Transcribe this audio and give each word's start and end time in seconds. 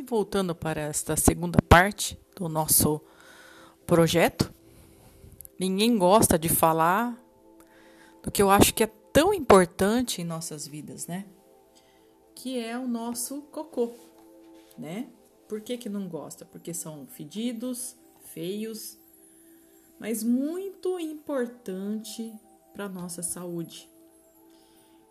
E 0.00 0.02
voltando 0.02 0.54
para 0.54 0.80
esta 0.80 1.14
segunda 1.14 1.58
parte 1.68 2.18
do 2.34 2.48
nosso 2.48 3.02
projeto, 3.86 4.50
ninguém 5.58 5.98
gosta 5.98 6.38
de 6.38 6.48
falar 6.48 7.22
do 8.22 8.30
que 8.30 8.40
eu 8.40 8.48
acho 8.48 8.72
que 8.72 8.82
é 8.82 8.86
tão 8.86 9.34
importante 9.34 10.22
em 10.22 10.24
nossas 10.24 10.66
vidas, 10.66 11.06
né? 11.06 11.26
Que 12.34 12.58
é 12.58 12.78
o 12.78 12.88
nosso 12.88 13.42
cocô, 13.52 13.92
né? 14.78 15.10
Por 15.46 15.60
que, 15.60 15.76
que 15.76 15.90
não 15.90 16.08
gosta? 16.08 16.46
Porque 16.46 16.72
são 16.72 17.06
fedidos, 17.06 17.94
feios, 18.32 18.96
mas 19.98 20.24
muito 20.24 20.98
importante 20.98 22.32
para 22.72 22.88
nossa 22.88 23.22
saúde. 23.22 23.89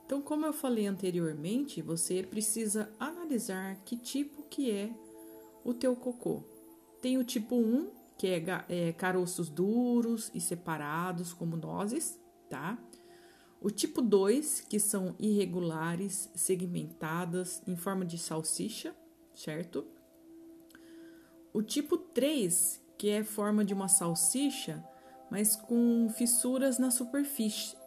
Então, 0.10 0.24
como 0.24 0.44
eu 0.44 0.52
falei 0.52 0.88
anteriormente, 0.88 1.84
você 1.84 2.24
precisa 2.24 2.90
analisar 3.00 3.76
que 3.86 3.96
tipo 3.96 4.42
que 4.50 4.72
é 4.72 4.90
o 5.64 5.72
teu 5.72 5.96
cocô. 5.96 6.44
Tem 7.00 7.20
o 7.20 7.24
tipo 7.24 7.56
1, 7.56 7.92
que 8.18 8.26
é, 8.26 8.44
é 8.68 8.92
caroços 8.92 9.50
duros 9.50 10.32
e 10.34 10.42
separados, 10.42 11.32
como 11.32 11.56
nozes, 11.56 12.20
tá? 12.50 12.76
O 13.62 13.70
tipo 13.70 14.02
2, 14.02 14.62
que 14.62 14.80
são 14.80 15.14
irregulares, 15.20 16.28
segmentadas, 16.34 17.62
em 17.68 17.76
forma 17.76 18.04
de 18.04 18.18
salsicha, 18.18 18.96
certo? 19.36 19.86
O 21.54 21.62
tipo 21.62 22.00
3, 22.00 22.82
que 22.98 23.10
é 23.10 23.24
forma 23.24 23.64
de 23.64 23.76
uma 23.76 23.88
salsicha, 23.88 24.84
mas 25.30 25.56
com 25.56 26.10
fissuras 26.10 26.80
na 26.80 26.90
superfície. 26.90 27.78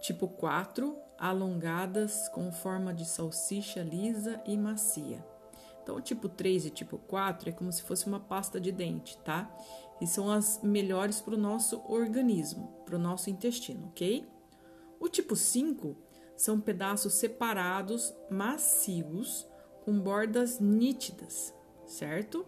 Tipo 0.00 0.28
4, 0.28 0.96
alongadas 1.18 2.28
com 2.28 2.50
forma 2.50 2.94
de 2.94 3.04
salsicha 3.04 3.82
lisa 3.82 4.40
e 4.46 4.56
macia. 4.56 5.24
Então, 5.82 5.96
o 5.96 6.00
tipo 6.00 6.28
3 6.28 6.66
e 6.66 6.70
tipo 6.70 6.98
4 6.98 7.50
é 7.50 7.52
como 7.52 7.72
se 7.72 7.82
fosse 7.82 8.06
uma 8.06 8.20
pasta 8.20 8.60
de 8.60 8.72
dente, 8.72 9.18
tá? 9.18 9.54
E 10.00 10.06
são 10.06 10.30
as 10.30 10.60
melhores 10.62 11.20
para 11.20 11.34
o 11.34 11.38
nosso 11.38 11.82
organismo, 11.86 12.68
para 12.86 12.96
o 12.96 12.98
nosso 12.98 13.28
intestino, 13.28 13.88
ok? 13.88 14.26
O 14.98 15.08
tipo 15.08 15.36
5 15.36 15.96
são 16.36 16.60
pedaços 16.60 17.14
separados, 17.14 18.14
macios, 18.30 19.46
com 19.84 19.98
bordas 19.98 20.58
nítidas, 20.60 21.54
certo? 21.86 22.46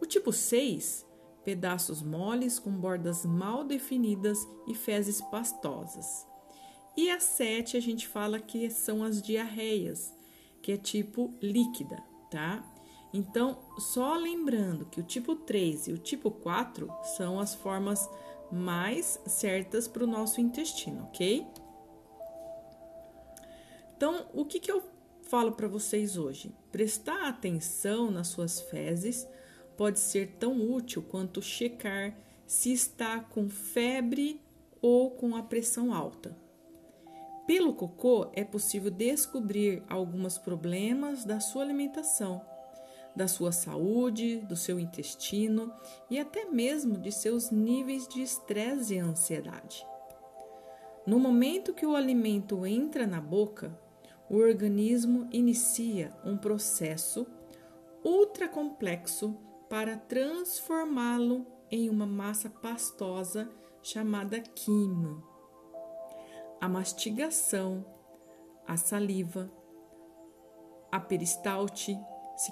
O 0.00 0.06
tipo 0.06 0.32
6, 0.32 1.06
pedaços 1.44 2.02
moles 2.02 2.58
com 2.58 2.70
bordas 2.70 3.26
mal 3.26 3.64
definidas 3.64 4.38
e 4.66 4.74
fezes 4.74 5.20
pastosas. 5.20 6.26
E 6.96 7.10
a 7.10 7.18
7 7.18 7.76
a 7.76 7.80
gente 7.80 8.06
fala 8.06 8.38
que 8.38 8.68
são 8.70 9.02
as 9.02 9.22
diarreias, 9.22 10.14
que 10.60 10.72
é 10.72 10.76
tipo 10.76 11.32
líquida, 11.40 12.02
tá? 12.30 12.64
Então, 13.12 13.58
só 13.78 14.14
lembrando 14.16 14.86
que 14.86 15.00
o 15.00 15.02
tipo 15.02 15.36
3 15.36 15.88
e 15.88 15.92
o 15.92 15.98
tipo 15.98 16.30
4 16.30 16.90
são 17.16 17.38
as 17.38 17.54
formas 17.54 18.08
mais 18.50 19.18
certas 19.26 19.88
para 19.88 20.04
o 20.04 20.06
nosso 20.06 20.40
intestino, 20.40 21.04
ok? 21.04 21.46
Então, 23.96 24.26
o 24.34 24.44
que, 24.44 24.58
que 24.60 24.70
eu 24.70 24.82
falo 25.22 25.52
para 25.52 25.68
vocês 25.68 26.16
hoje? 26.16 26.54
Prestar 26.70 27.28
atenção 27.28 28.10
nas 28.10 28.28
suas 28.28 28.60
fezes 28.60 29.26
pode 29.76 29.98
ser 29.98 30.36
tão 30.38 30.70
útil 30.70 31.02
quanto 31.02 31.40
checar 31.40 32.14
se 32.46 32.72
está 32.72 33.20
com 33.20 33.48
febre 33.48 34.40
ou 34.80 35.10
com 35.10 35.36
a 35.36 35.42
pressão 35.42 35.94
alta. 35.94 36.36
Pelo 37.52 37.74
cocô 37.74 38.30
é 38.32 38.42
possível 38.42 38.90
descobrir 38.90 39.82
alguns 39.86 40.38
problemas 40.38 41.22
da 41.22 41.38
sua 41.38 41.60
alimentação, 41.60 42.40
da 43.14 43.28
sua 43.28 43.52
saúde, 43.52 44.38
do 44.38 44.56
seu 44.56 44.80
intestino 44.80 45.70
e 46.08 46.18
até 46.18 46.46
mesmo 46.46 46.96
de 46.96 47.12
seus 47.12 47.50
níveis 47.50 48.08
de 48.08 48.22
estresse 48.22 48.94
e 48.94 48.98
ansiedade. 48.98 49.86
No 51.06 51.18
momento 51.18 51.74
que 51.74 51.84
o 51.84 51.94
alimento 51.94 52.64
entra 52.64 53.06
na 53.06 53.20
boca, 53.20 53.78
o 54.30 54.36
organismo 54.38 55.28
inicia 55.30 56.10
um 56.24 56.38
processo 56.38 57.26
ultra 58.02 58.48
complexo 58.48 59.36
para 59.68 59.98
transformá-lo 59.98 61.46
em 61.70 61.90
uma 61.90 62.06
massa 62.06 62.48
pastosa 62.48 63.46
chamada 63.82 64.40
quimo 64.40 65.31
a 66.62 66.68
mastigação, 66.68 67.84
a 68.64 68.76
saliva, 68.76 69.52
a 70.92 71.00
peristalte, 71.00 71.98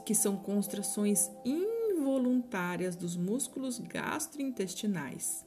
que 0.05 0.17
são 0.17 0.37
contrações 0.37 1.31
involuntárias 1.45 2.97
dos 2.97 3.17
músculos 3.17 3.79
gastrointestinais. 3.79 5.47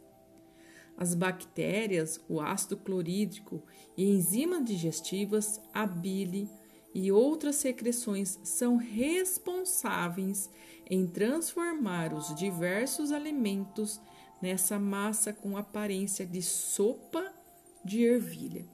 As 0.95 1.13
bactérias, 1.13 2.21
o 2.29 2.39
ácido 2.39 2.77
clorídrico 2.77 3.61
e 3.97 4.09
enzimas 4.09 4.63
digestivas, 4.63 5.59
a 5.73 5.85
bile 5.85 6.49
e 6.95 7.11
outras 7.11 7.57
secreções 7.57 8.39
são 8.43 8.77
responsáveis 8.77 10.49
em 10.89 11.05
transformar 11.05 12.13
os 12.13 12.33
diversos 12.33 13.11
alimentos 13.11 13.99
nessa 14.41 14.79
massa 14.79 15.33
com 15.33 15.57
aparência 15.57 16.25
de 16.25 16.41
sopa 16.41 17.42
de 17.83 18.03
ervilha. 18.03 18.65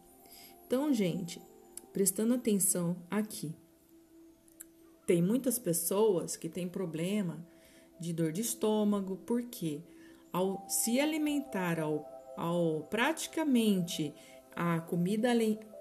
Então, 0.66 0.94
gente, 0.94 1.42
prestando 1.92 2.34
atenção 2.34 2.96
aqui, 3.10 3.56
tem 5.06 5.22
muitas 5.22 5.58
pessoas 5.58 6.36
que 6.36 6.48
têm 6.48 6.68
problema 6.68 7.44
de 8.00 8.14
dor 8.14 8.32
de 8.32 8.42
estômago, 8.42 9.18
porque 9.26 9.82
ao 10.32 10.64
se 10.70 11.00
alimentar, 11.00 11.80
ao, 11.80 12.08
ao 12.38 12.82
praticamente 12.84 14.14
a 14.56 14.80
comida 14.80 15.30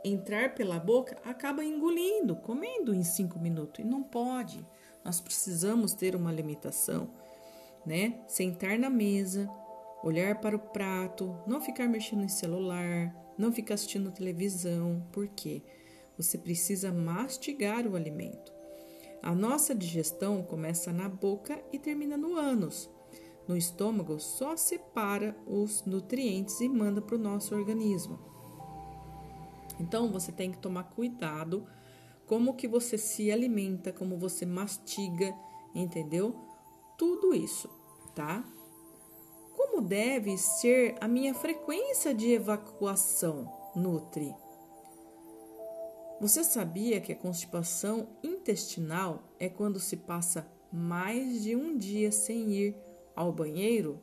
entrar 0.04 0.54
pela 0.54 0.78
boca, 0.78 1.18
acaba 1.24 1.64
engolindo, 1.64 2.36
comendo 2.36 2.94
em 2.94 3.02
cinco 3.02 3.38
minutos. 3.38 3.80
E 3.80 3.84
não 3.84 4.02
pode. 4.02 4.64
Nós 5.04 5.20
precisamos 5.20 5.92
ter 5.94 6.14
uma 6.16 6.30
alimentação, 6.30 7.10
né? 7.84 8.20
Sentar 8.26 8.78
na 8.78 8.88
mesa, 8.88 9.50
olhar 10.02 10.40
para 10.40 10.56
o 10.56 10.60
prato, 10.60 11.36
não 11.46 11.60
ficar 11.60 11.88
mexendo 11.88 12.24
em 12.24 12.28
celular, 12.28 13.14
não 13.36 13.52
ficar 13.52 13.74
assistindo 13.74 14.10
televisão, 14.10 15.06
porque 15.12 15.62
você 16.16 16.36
precisa 16.36 16.92
mastigar 16.92 17.86
o 17.86 17.96
alimento. 17.96 18.52
A 19.22 19.34
nossa 19.34 19.74
digestão 19.74 20.42
começa 20.42 20.92
na 20.92 21.08
boca 21.08 21.60
e 21.72 21.78
termina 21.78 22.16
no 22.16 22.36
ânus. 22.36 22.88
No 23.46 23.56
estômago 23.56 24.20
só 24.20 24.56
separa 24.56 25.36
os 25.46 25.84
nutrientes 25.84 26.60
e 26.60 26.68
manda 26.68 27.00
para 27.00 27.16
o 27.16 27.18
nosso 27.18 27.54
organismo. 27.54 28.18
Então 29.80 30.12
você 30.12 30.30
tem 30.30 30.50
que 30.50 30.58
tomar 30.58 30.84
cuidado 30.84 31.66
como 32.26 32.54
que 32.54 32.68
você 32.68 32.98
se 32.98 33.32
alimenta, 33.32 33.92
como 33.92 34.18
você 34.18 34.44
mastiga, 34.44 35.34
entendeu? 35.74 36.36
Tudo 36.98 37.34
isso, 37.34 37.70
tá? 38.14 38.44
Como 39.58 39.82
deve 39.82 40.38
ser 40.38 40.94
a 41.00 41.08
minha 41.08 41.34
frequência 41.34 42.14
de 42.14 42.30
evacuação, 42.30 43.52
Nutri? 43.74 44.32
Você 46.20 46.44
sabia 46.44 47.00
que 47.00 47.12
a 47.12 47.16
constipação 47.16 48.06
intestinal 48.22 49.34
é 49.36 49.48
quando 49.48 49.80
se 49.80 49.96
passa 49.96 50.48
mais 50.72 51.42
de 51.42 51.56
um 51.56 51.76
dia 51.76 52.12
sem 52.12 52.52
ir 52.52 52.76
ao 53.16 53.32
banheiro? 53.32 54.00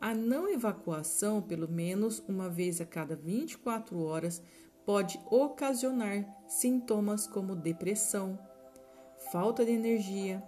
A 0.00 0.14
não 0.14 0.48
evacuação, 0.48 1.42
pelo 1.42 1.68
menos 1.68 2.20
uma 2.28 2.48
vez 2.48 2.80
a 2.80 2.86
cada 2.86 3.16
24 3.16 4.00
horas, 4.00 4.40
pode 4.86 5.20
ocasionar 5.28 6.24
sintomas 6.46 7.26
como 7.26 7.56
depressão, 7.56 8.38
falta 9.32 9.64
de 9.64 9.72
energia, 9.72 10.40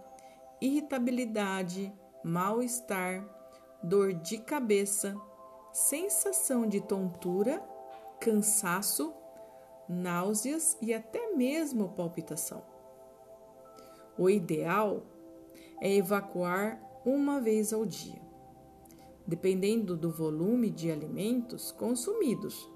irritabilidade, 0.60 1.92
mal-estar, 2.22 3.35
dor 3.82 4.14
de 4.14 4.38
cabeça, 4.38 5.16
sensação 5.72 6.66
de 6.66 6.80
tontura, 6.80 7.62
cansaço, 8.20 9.12
náuseas 9.88 10.76
e 10.80 10.92
até 10.92 11.34
mesmo 11.34 11.90
palpitação. 11.90 12.62
O 14.18 14.30
ideal 14.30 15.02
é 15.80 15.94
evacuar 15.94 16.80
uma 17.04 17.40
vez 17.40 17.72
ao 17.72 17.84
dia, 17.84 18.20
dependendo 19.26 19.96
do 19.96 20.10
volume 20.10 20.70
de 20.70 20.90
alimentos 20.90 21.70
consumidos. 21.70 22.68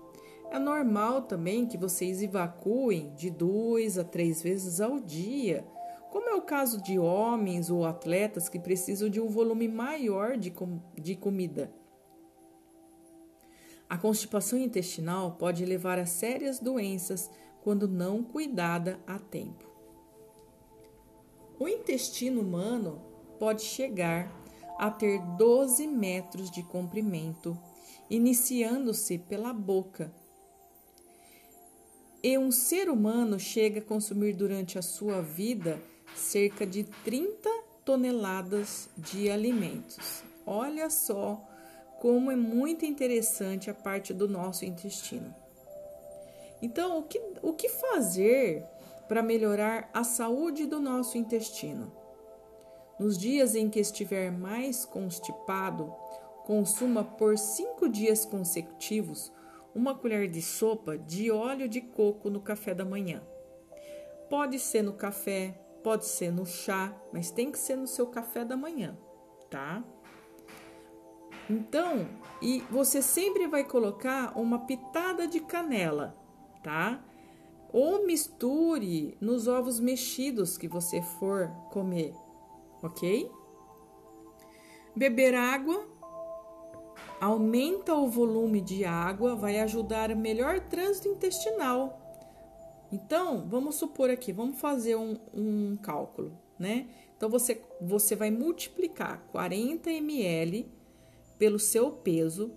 É 0.51 0.59
normal 0.59 1.23
também 1.23 1.67
que 1.67 1.79
vocês 1.79 2.23
evacuem 2.23 3.15
de 3.15 3.31
duas 3.31 3.97
a 3.97 4.05
três 4.05 4.43
vezes 4.43 4.81
ao 4.81 5.01
dia 5.01 5.65
como 6.11 6.29
é 6.29 6.35
o 6.35 6.43
caso 6.43 6.83
de 6.83 6.99
homens 6.99 7.71
ou 7.71 7.87
atletas 7.87 8.49
que 8.49 8.59
precisam 8.59 9.09
de 9.09 9.21
um 9.21 9.29
volume 9.29 9.69
maior 9.69 10.37
de, 10.37 10.51
com 10.51 10.81
de 10.95 11.15
comida. 11.15 11.73
A 13.89 13.97
constipação 13.97 14.59
intestinal 14.59 15.33
pode 15.33 15.65
levar 15.65 15.99
a 15.99 16.07
sérias 16.07 16.59
doenças 16.59 17.31
quando 17.63 17.89
não 17.89 18.23
cuidada 18.23 19.01
a 19.07 19.19
tempo. 19.19 19.69
O 21.59 21.69
intestino 21.69 22.41
humano 22.41 23.03
pode 23.39 23.63
chegar 23.63 24.33
a 24.79 24.91
ter 24.91 25.21
12 25.37 25.87
metros 25.87 26.51
de 26.51 26.63
comprimento, 26.63 27.57
iniciando-se 28.09 29.19
pela 29.19 29.53
boca. 29.53 30.13
E 32.23 32.37
um 32.39 32.51
ser 32.51 32.89
humano 32.89 33.39
chega 33.39 33.81
a 33.81 33.85
consumir 33.85 34.35
durante 34.35 34.79
a 34.79 34.83
sua 34.83 35.21
vida 35.21 35.81
cerca 36.31 36.65
de 36.65 36.85
30 36.85 37.51
toneladas 37.85 38.89
de 38.97 39.29
alimentos. 39.29 40.23
Olha 40.47 40.89
só 40.89 41.45
como 42.01 42.31
é 42.31 42.37
muito 42.37 42.85
interessante 42.85 43.69
a 43.69 43.75
parte 43.75 44.15
do 44.15 44.29
nosso 44.29 44.65
intestino. 44.65 45.35
Então, 46.63 47.01
o 47.01 47.03
que, 47.03 47.21
o 47.43 47.53
que 47.53 47.69
fazer 47.69 48.65
para 49.09 49.25
melhorar 49.25 49.91
a 49.93 50.05
saúde 50.05 50.67
do 50.67 50.79
nosso 50.79 51.19
intestino? 51.19 51.93
Nos 52.97 53.19
dias 53.19 53.57
em 53.57 53.69
que 53.69 53.81
estiver 53.81 54.31
mais 54.31 54.85
constipado, 54.85 55.93
consuma 56.45 57.03
por 57.03 57.37
cinco 57.39 57.89
dias 57.89 58.25
consecutivos 58.25 59.33
uma 59.75 59.97
colher 59.97 60.29
de 60.29 60.43
sopa 60.43 60.97
de 60.97 61.29
óleo 61.31 61.69
de 61.69 61.81
coco 61.81 62.31
no 62.31 62.41
café 62.41 62.73
da 62.73 62.85
manhã. 62.85 63.21
Pode 64.29 64.61
ser 64.61 64.83
no 64.83 64.93
café, 64.93 65.59
pode 65.83 66.07
ser 66.07 66.31
no 66.31 66.47
chá, 66.47 66.95
mas 67.13 67.31
tem 67.31 67.51
que 67.51 67.59
ser 67.59 67.77
no 67.77 67.87
seu 67.87 68.07
café 68.07 68.45
da 68.45 68.57
manhã, 68.57 68.97
tá? 69.51 69.83
Então, 71.49 72.09
e 72.41 72.61
você 72.71 73.03
sempre 73.03 73.49
vai 73.49 73.65
colocar 73.65 74.39
uma 74.39 74.61
pitada 74.67 75.27
de 75.27 75.41
canela, 75.41 76.17
tá? 76.63 77.03
Ou 77.73 78.07
misture 78.07 79.17
nos 79.21 79.49
ovos 79.49 79.81
mexidos 79.81 80.57
que 80.57 80.69
você 80.69 81.03
for 81.03 81.49
comer, 81.71 82.15
ok? 82.83 83.31
Beber 84.95 85.35
água 85.35 85.89
aumenta 87.21 87.95
o 87.95 88.09
volume 88.09 88.61
de 88.61 88.85
água, 88.85 89.37
vai 89.37 89.61
ajudar 89.61 90.15
melhor 90.17 90.61
trânsito 90.61 91.09
intestinal. 91.09 92.10
Então, 92.93 93.47
vamos 93.49 93.77
supor 93.77 94.11
aqui, 94.11 94.33
vamos 94.33 94.59
fazer 94.59 94.97
um, 94.97 95.17
um 95.33 95.77
cálculo, 95.77 96.37
né? 96.59 96.89
Então, 97.17 97.29
você, 97.29 97.63
você 97.81 98.17
vai 98.17 98.31
multiplicar 98.31 99.23
40 99.31 99.91
ml 99.91 100.67
pelo 101.39 101.59
seu 101.59 101.93
peso, 101.93 102.53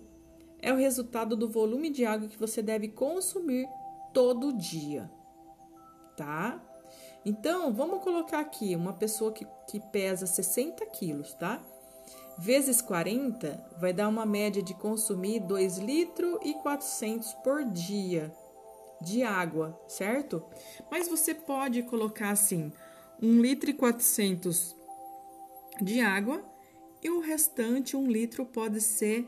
é 0.60 0.72
o 0.72 0.76
resultado 0.76 1.36
do 1.36 1.48
volume 1.48 1.88
de 1.88 2.04
água 2.04 2.28
que 2.28 2.38
você 2.38 2.62
deve 2.62 2.88
consumir 2.88 3.68
todo 4.12 4.52
dia, 4.52 5.10
tá? 6.16 6.60
Então, 7.24 7.72
vamos 7.72 8.02
colocar 8.02 8.40
aqui 8.40 8.74
uma 8.74 8.92
pessoa 8.92 9.32
que, 9.32 9.46
que 9.68 9.80
pesa 9.92 10.26
60 10.26 10.84
quilos, 10.86 11.32
tá? 11.34 11.62
Vezes 12.36 12.82
40 12.82 13.64
vai 13.78 13.92
dar 13.92 14.08
uma 14.08 14.26
média 14.26 14.60
de 14.60 14.74
consumir 14.74 15.40
2 15.40 15.78
litros 15.78 16.38
e 16.42 16.54
400 16.54 17.32
por 17.34 17.64
dia 17.64 18.34
de 19.04 19.22
água, 19.22 19.78
certo? 19.86 20.42
Mas 20.90 21.08
você 21.08 21.34
pode 21.34 21.82
colocar 21.82 22.30
assim, 22.30 22.72
1 23.22 23.40
litro 23.40 23.70
e 23.70 23.74
400 23.74 24.74
de 25.80 26.00
água 26.00 26.44
e 27.02 27.10
o 27.10 27.20
restante, 27.20 27.96
1 27.96 28.06
litro, 28.06 28.46
pode 28.46 28.80
ser 28.80 29.26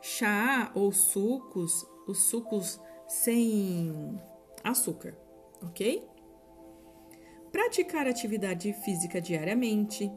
chá 0.00 0.70
ou 0.74 0.92
sucos, 0.92 1.84
os 2.06 2.18
sucos 2.22 2.80
sem 3.08 4.20
açúcar, 4.62 5.16
ok? 5.62 6.06
Praticar 7.50 8.06
atividade 8.06 8.72
física 8.84 9.20
diariamente, 9.20 10.10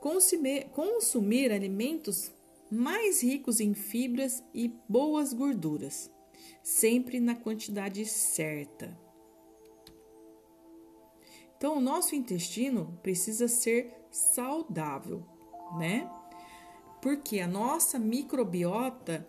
consumir, 0.00 0.70
consumir 0.70 1.52
alimentos 1.52 2.32
mais 2.70 3.22
ricos 3.22 3.60
em 3.60 3.74
fibras 3.74 4.42
e 4.54 4.72
boas 4.88 5.32
gorduras, 5.32 6.10
sempre 6.62 7.20
na 7.20 7.34
quantidade 7.34 8.04
certa. 8.04 8.96
Então, 11.56 11.76
o 11.76 11.80
nosso 11.80 12.14
intestino 12.14 12.98
precisa 13.02 13.48
ser 13.48 13.92
saudável, 14.10 15.26
né? 15.76 16.08
Porque 17.02 17.40
a 17.40 17.48
nossa 17.48 17.98
microbiota 17.98 19.28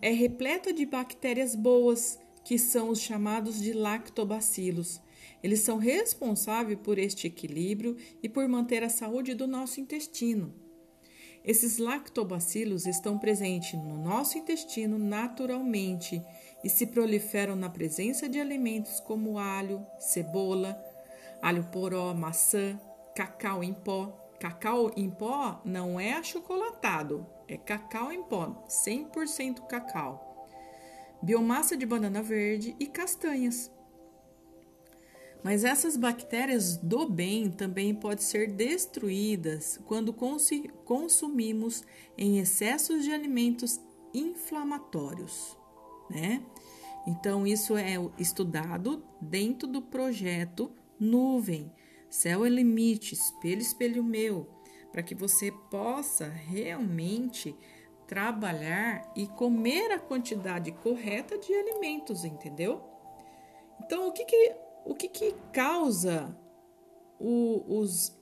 é 0.00 0.10
repleta 0.10 0.72
de 0.72 0.86
bactérias 0.86 1.54
boas, 1.54 2.18
que 2.44 2.58
são 2.58 2.90
os 2.90 3.00
chamados 3.00 3.60
de 3.60 3.72
lactobacilos. 3.72 5.00
Eles 5.42 5.60
são 5.60 5.78
responsáveis 5.78 6.78
por 6.82 6.98
este 6.98 7.26
equilíbrio 7.26 7.96
e 8.22 8.28
por 8.28 8.48
manter 8.48 8.84
a 8.84 8.88
saúde 8.88 9.34
do 9.34 9.46
nosso 9.46 9.80
intestino. 9.80 10.54
Esses 11.44 11.78
lactobacilos 11.78 12.86
estão 12.86 13.18
presentes 13.18 13.74
no 13.74 13.96
nosso 13.96 14.36
intestino 14.36 14.98
naturalmente 14.98 16.20
e 16.66 16.68
se 16.68 16.84
proliferam 16.84 17.54
na 17.54 17.70
presença 17.70 18.28
de 18.28 18.40
alimentos 18.40 18.98
como 18.98 19.38
alho, 19.38 19.86
cebola, 20.00 20.76
alho 21.40 21.62
poró, 21.70 22.12
maçã, 22.12 22.76
cacau 23.14 23.62
em 23.62 23.72
pó. 23.72 24.08
Cacau 24.40 24.90
em 24.96 25.08
pó 25.08 25.62
não 25.64 25.98
é 25.98 26.14
achocolatado, 26.14 27.24
é 27.46 27.56
cacau 27.56 28.12
em 28.12 28.22
pó, 28.24 28.66
100% 28.68 29.66
cacau 29.68 30.26
biomassa 31.22 31.76
de 31.76 31.86
banana 31.86 32.22
verde 32.22 32.76
e 32.78 32.86
castanhas. 32.86 33.70
Mas 35.42 35.64
essas 35.64 35.96
bactérias 35.96 36.76
do 36.76 37.08
bem 37.08 37.50
também 37.50 37.94
podem 37.94 38.24
ser 38.24 38.50
destruídas 38.50 39.80
quando 39.86 40.12
consumimos 40.84 41.84
em 42.18 42.38
excessos 42.38 43.04
de 43.04 43.12
alimentos 43.12 43.80
inflamatórios, 44.12 45.56
né? 46.10 46.42
Então, 47.06 47.46
isso 47.46 47.76
é 47.76 47.94
estudado 48.18 49.04
dentro 49.20 49.68
do 49.68 49.80
projeto 49.80 50.72
Nuvem, 50.98 51.72
Céu 52.08 52.44
é 52.44 52.48
Limite, 52.48 53.14
Espelho, 53.14 53.60
Espelho 53.60 54.02
Meu, 54.02 54.48
para 54.90 55.02
que 55.02 55.14
você 55.14 55.52
possa 55.70 56.26
realmente 56.26 57.54
trabalhar 58.06 59.12
e 59.14 59.26
comer 59.26 59.92
a 59.92 59.98
quantidade 59.98 60.72
correta 60.72 61.36
de 61.38 61.52
alimentos, 61.52 62.24
entendeu? 62.24 62.82
Então, 63.84 64.08
o 64.08 64.12
que 64.12 64.24
que, 64.24 64.56
o 64.84 64.94
que, 64.94 65.08
que 65.08 65.34
causa 65.52 66.36
o, 67.18 67.80
os. 67.80 68.16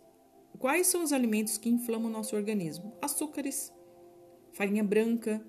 Quais 0.58 0.86
são 0.86 1.02
os 1.02 1.12
alimentos 1.12 1.58
que 1.58 1.68
inflamam 1.68 2.08
o 2.08 2.12
nosso 2.12 2.34
organismo? 2.34 2.96
Açúcares, 3.02 3.72
farinha 4.52 4.82
branca, 4.82 5.44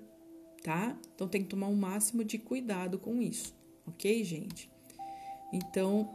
tá? 0.66 0.98
Então, 1.14 1.28
tem 1.28 1.44
que 1.44 1.48
tomar 1.48 1.68
o 1.68 1.70
um 1.70 1.76
máximo 1.76 2.24
de 2.24 2.38
cuidado 2.38 2.98
com 2.98 3.22
isso, 3.22 3.54
ok, 3.86 4.24
gente? 4.24 4.68
Então, 5.52 6.10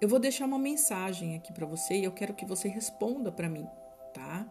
eu 0.00 0.08
vou 0.08 0.18
deixar 0.18 0.46
uma 0.46 0.58
mensagem 0.58 1.36
aqui 1.36 1.52
para 1.52 1.66
você 1.66 1.96
e 1.96 2.04
eu 2.04 2.12
quero 2.12 2.32
que 2.32 2.46
você 2.46 2.66
responda 2.66 3.30
para 3.30 3.46
mim, 3.46 3.68
tá? 4.14 4.50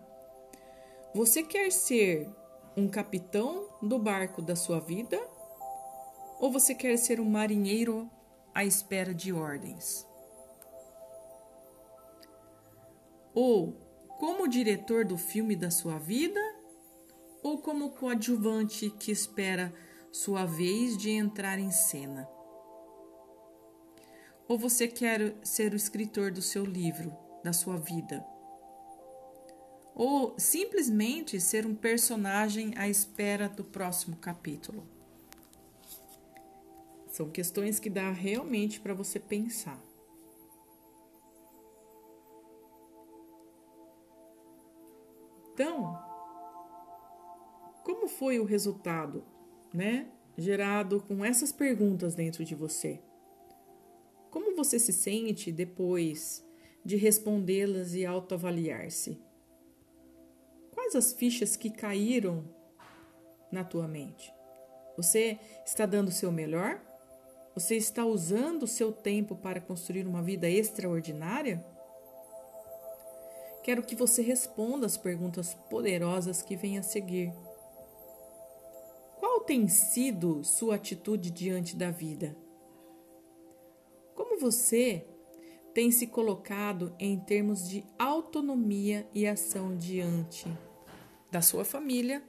Você 1.15 1.41
quer 1.41 1.71
ser 1.71 2.29
um 2.77 2.87
capitão 2.87 3.69
do 3.81 3.97
barco 3.97 4.39
da 4.39 4.55
sua 4.55 4.79
vida? 4.79 5.19
Ou 6.39 6.51
você 6.51 6.75
quer 6.75 6.95
ser 6.97 7.19
um 7.19 7.25
marinheiro 7.25 8.07
à 8.53 8.63
espera 8.63 9.15
de 9.15 9.33
ordens? 9.33 10.05
Ou 13.33 13.73
como 14.19 14.47
diretor 14.47 15.05
do 15.05 15.17
filme 15.17 15.55
da 15.55 15.71
sua 15.71 15.97
vida? 15.97 16.39
Ou 17.43 17.59
como 17.59 17.91
coadjuvante 17.91 18.89
que 18.89 19.11
espera 19.11 19.71
sua 20.11 20.45
vez 20.45 20.97
de 20.97 21.11
entrar 21.11 21.59
em 21.59 21.69
cena? 21.69 22.27
Ou 24.47 24.57
você 24.57 24.87
quer 24.87 25.35
ser 25.43 25.73
o 25.73 25.75
escritor 25.75 26.31
do 26.31 26.41
seu 26.41 26.65
livro, 26.65 27.15
da 27.43 27.53
sua 27.53 27.77
vida? 27.77 28.25
ou 29.95 30.33
simplesmente 30.37 31.39
ser 31.39 31.65
um 31.65 31.75
personagem 31.75 32.73
à 32.75 32.87
espera 32.87 33.47
do 33.47 33.63
próximo 33.63 34.15
capítulo. 34.17 34.87
São 37.07 37.29
questões 37.29 37.79
que 37.79 37.89
dá 37.89 38.11
realmente 38.11 38.79
para 38.79 38.93
você 38.93 39.19
pensar. 39.19 39.79
Então, 45.53 45.95
como 47.83 48.07
foi 48.07 48.39
o 48.39 48.45
resultado, 48.45 49.23
né, 49.73 50.07
gerado 50.37 51.01
com 51.01 51.23
essas 51.23 51.51
perguntas 51.51 52.15
dentro 52.15 52.43
de 52.43 52.55
você? 52.55 52.99
Como 54.29 54.55
você 54.55 54.79
se 54.79 54.91
sente 54.91 55.51
depois 55.51 56.43
de 56.83 56.95
respondê-las 56.95 57.93
e 57.93 58.05
autoavaliar-se? 58.05 59.21
Quais 60.71 60.95
as 60.95 61.13
fichas 61.13 61.55
que 61.55 61.69
caíram 61.69 62.43
na 63.51 63.63
tua 63.63 63.87
mente? 63.87 64.33
Você 64.97 65.39
está 65.65 65.85
dando 65.85 66.07
o 66.07 66.11
seu 66.11 66.31
melhor? 66.31 66.81
Você 67.55 67.75
está 67.75 68.05
usando 68.05 68.63
o 68.63 68.67
seu 68.67 68.91
tempo 68.91 69.35
para 69.35 69.61
construir 69.61 70.07
uma 70.07 70.23
vida 70.23 70.49
extraordinária? 70.49 71.63
quero 73.63 73.81
que 73.81 73.95
você 73.95 74.21
responda 74.21 74.85
as 74.85 74.97
perguntas 74.97 75.53
poderosas 75.69 76.41
que 76.41 76.55
vêm 76.55 76.77
a 76.77 76.83
seguir. 76.83 77.33
Tem 79.45 79.67
sido 79.67 80.41
sua 80.43 80.75
atitude 80.75 81.29
diante 81.29 81.75
da 81.75 81.91
vida? 81.91 82.35
Como 84.15 84.39
você 84.39 85.05
tem 85.73 85.91
se 85.91 86.07
colocado 86.07 86.95
em 86.97 87.19
termos 87.19 87.67
de 87.67 87.83
autonomia 87.99 89.05
e 89.13 89.27
ação 89.27 89.75
diante 89.75 90.45
da 91.29 91.41
sua 91.41 91.65
família, 91.65 92.23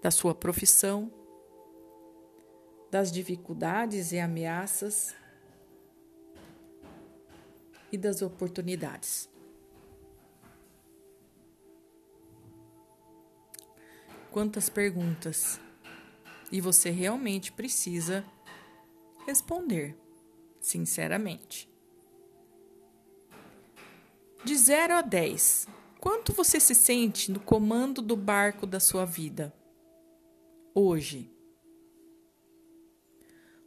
da 0.00 0.10
sua 0.10 0.34
profissão, 0.34 1.12
das 2.90 3.12
dificuldades 3.12 4.12
e 4.12 4.20
ameaças 4.20 5.14
e 7.92 7.98
das 7.98 8.22
oportunidades. 8.22 9.33
Quantas 14.34 14.68
perguntas! 14.68 15.60
E 16.50 16.60
você 16.60 16.90
realmente 16.90 17.52
precisa 17.52 18.24
responder, 19.24 19.96
sinceramente. 20.60 21.70
De 24.44 24.56
0 24.56 24.94
a 24.94 25.02
10, 25.02 25.68
quanto 26.00 26.32
você 26.32 26.58
se 26.58 26.74
sente 26.74 27.30
no 27.30 27.38
comando 27.38 28.02
do 28.02 28.16
barco 28.16 28.66
da 28.66 28.80
sua 28.80 29.04
vida? 29.04 29.54
Hoje. 30.74 31.32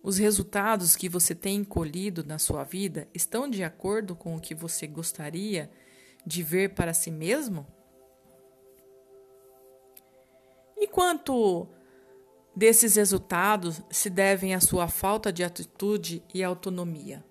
Os 0.03 0.17
resultados 0.17 0.97
que 0.97 1.07
você 1.07 1.33
tem 1.33 1.63
colhido 1.63 2.25
na 2.25 2.37
sua 2.37 2.65
vida 2.65 3.07
estão 3.13 3.49
de 3.49 3.63
acordo 3.63 4.17
com 4.17 4.35
o 4.35 4.41
que 4.41 4.53
você 4.53 4.85
gostaria 4.85 5.71
de 6.25 6.43
ver 6.43 6.73
para 6.73 6.93
si 6.93 7.09
mesmo? 7.09 7.76
Quanto 10.97 11.67
desses 12.55 12.95
resultados 12.95 13.83
se 13.91 14.09
devem 14.09 14.55
à 14.55 14.59
sua 14.59 14.87
falta 14.87 15.31
de 15.31 15.43
atitude 15.43 16.23
e 16.33 16.43
autonomia? 16.43 17.23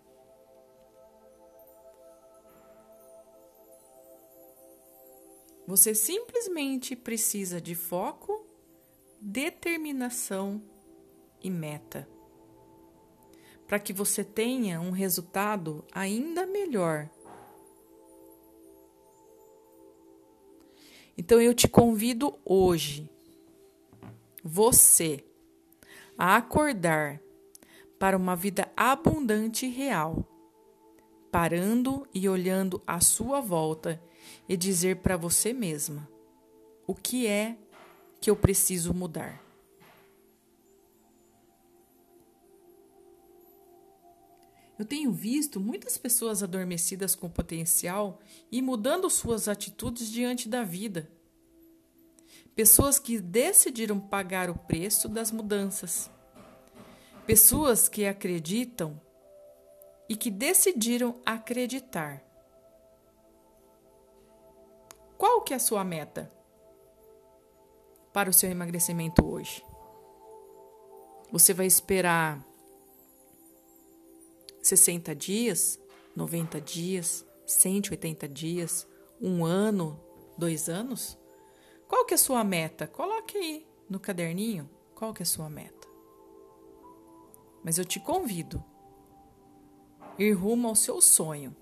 Você 5.67 5.97
simplesmente 5.97 6.95
precisa 6.95 7.61
de 7.61 7.75
foco, 7.75 8.47
determinação 9.21 10.63
e 11.43 11.51
meta 11.51 12.09
para 13.67 13.81
que 13.81 13.93
você 13.93 14.23
tenha 14.23 14.81
um 14.81 14.93
resultado 14.93 15.85
ainda 15.91 16.47
melhor. 16.47 17.11
Então 21.19 21.41
eu 21.41 21.53
te 21.53 21.67
convido 21.67 22.39
hoje, 22.45 23.11
você, 24.47 25.25
a 26.17 26.37
acordar 26.37 27.21
para 27.99 28.17
uma 28.17 28.37
vida 28.37 28.71
abundante 28.77 29.67
e 29.67 29.71
real, 29.71 30.25
parando 31.33 32.07
e 32.15 32.29
olhando 32.29 32.81
à 32.87 33.01
sua 33.01 33.41
volta 33.41 34.01
e 34.49 34.57
dizer 34.57 34.99
para 34.99 35.17
você 35.17 35.53
mesma: 35.53 36.09
o 36.87 36.95
que 36.95 37.27
é 37.27 37.57
que 38.21 38.31
eu 38.31 38.37
preciso 38.37 38.95
mudar? 38.95 39.45
Eu 44.79 44.85
tenho 44.85 45.11
visto 45.11 45.59
muitas 45.59 45.99
pessoas 45.99 46.43
adormecidas 46.43 47.17
com 47.17 47.29
potencial 47.29 48.21
e 48.53 48.63
mudando 48.63 49.11
suas 49.11 49.49
atitudes 49.49 50.09
diante 50.09 50.49
da 50.49 50.63
vida. 50.63 51.11
Pessoas 52.57 52.99
que 52.99 53.21
decidiram 53.21 54.01
pagar 54.01 54.49
o 54.49 54.57
preço 54.57 55.11
das 55.11 55.31
mudanças. 55.31 56.11
Pessoas 57.27 57.87
que 57.87 58.07
acreditam 58.07 58.99
e 60.09 60.17
que 60.17 60.31
decidiram 60.31 61.21
acreditar. 61.27 62.25
Qual 65.19 65.43
que 65.43 65.53
é 65.53 65.57
a 65.57 65.61
sua 65.61 65.85
meta 65.85 66.33
para 68.11 68.31
o 68.31 68.33
seu 68.33 68.51
emagrecimento 68.51 69.23
hoje? 69.27 69.63
Você 71.31 71.53
vai 71.53 71.67
esperar 71.67 72.43
60 74.63 75.15
dias, 75.15 75.79
90 76.15 76.59
dias, 76.63 77.23
180 77.47 78.27
dias, 78.27 78.89
um 79.21 79.45
ano, 79.45 80.01
dois 80.39 80.71
anos? 80.71 81.19
Qual 81.89 82.05
que 82.05 82.15
é 82.15 82.17
a 82.17 82.19
sua 82.19 82.43
meta? 82.45 82.87
Coloque 82.87 83.37
aí 83.37 83.67
no 83.89 84.01
caderninho 84.01 84.69
qual 84.95 85.13
que 85.15 85.23
é 85.23 85.25
a 85.25 85.27
sua 85.27 85.49
meta. 85.49 85.87
Mas 87.63 87.79
eu 87.79 87.85
te 87.85 88.01
convido 88.01 88.63
ir 90.19 90.33
rumo 90.33 90.69
ao 90.69 90.75
seu 90.75 91.01
sonho, 91.01 91.55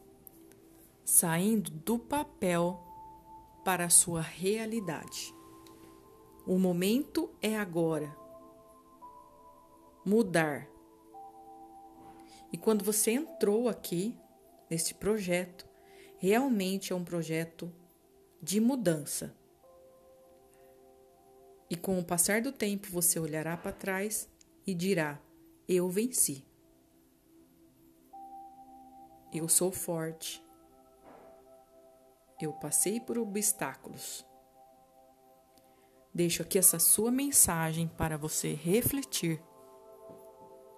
saindo 1.05 1.71
do 1.71 1.99
papel 1.99 2.81
para 3.65 3.87
a 3.87 3.91
sua 3.91 4.21
realidade. 4.21 5.35
O 6.47 6.59
momento 6.59 7.31
é 7.41 7.57
agora. 7.57 8.15
Mudar 10.05 10.69
e 12.55 12.57
quando 12.57 12.85
você 12.85 13.11
entrou 13.11 13.69
aqui 13.69 14.17
nesse 14.71 14.95
projeto, 14.95 15.67
realmente 16.19 16.93
é 16.93 16.95
um 16.95 17.03
projeto 17.03 17.69
de 18.41 18.61
mudança. 18.61 19.35
E 21.69 21.77
com 21.77 21.99
o 21.99 22.05
passar 22.05 22.43
do 22.43 22.53
tempo, 22.53 22.89
você 22.91 23.19
olhará 23.19 23.57
para 23.57 23.73
trás 23.73 24.29
e 24.67 24.75
dirá: 24.75 25.19
Eu 25.69 25.89
venci. 25.89 26.45
Eu 29.33 29.49
sou 29.49 29.73
forte. 29.73 30.45
Eu 32.41 32.53
passei 32.53 33.01
por 33.01 33.19
obstáculos. 33.19 34.25
Deixo 36.13 36.43
aqui 36.43 36.59
essa 36.59 36.79
sua 36.79 37.11
mensagem 37.11 37.89
para 37.89 38.17
você 38.17 38.55
refletir 38.55 39.43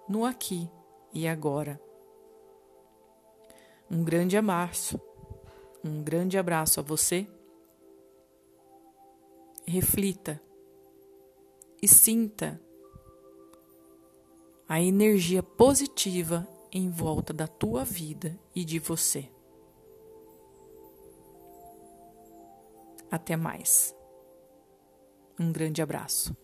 no 0.08 0.24
aqui 0.24 0.70
e 1.12 1.26
agora. 1.26 1.80
Um 3.90 4.02
grande 4.02 4.36
abraço, 4.36 5.00
um 5.84 6.02
grande 6.02 6.38
abraço 6.38 6.80
a 6.80 6.82
você. 6.82 7.28
Reflita 9.66 10.40
e 11.82 11.88
sinta 11.88 12.60
a 14.68 14.80
energia 14.80 15.42
positiva 15.42 16.46
em 16.72 16.90
volta 16.90 17.32
da 17.32 17.46
tua 17.46 17.84
vida 17.84 18.38
e 18.54 18.64
de 18.64 18.78
você. 18.78 19.30
Até 23.10 23.36
mais. 23.36 23.94
Um 25.38 25.52
grande 25.52 25.80
abraço. 25.80 26.36